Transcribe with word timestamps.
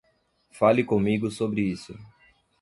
Fale 0.49 0.83
comigo 0.83 1.29
sobre 1.29 1.61
isso. 1.61 1.93